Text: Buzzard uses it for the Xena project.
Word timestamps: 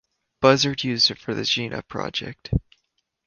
Buzzard 0.41 0.83
uses 0.83 1.11
it 1.11 1.19
for 1.19 1.35
the 1.35 1.43
Xena 1.43 1.87
project. 1.87 2.49